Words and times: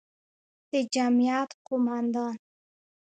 د 0.69 0.73
جمعیت 0.93 1.49
قوماندان، 1.67 2.37